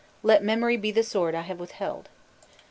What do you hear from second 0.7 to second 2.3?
be the sword I have withheld!"